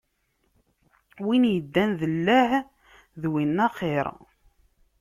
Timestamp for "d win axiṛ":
3.21-4.05